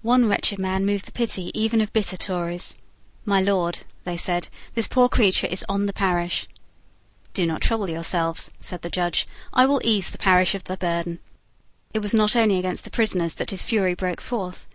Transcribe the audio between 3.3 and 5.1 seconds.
Lord," they said, "this poor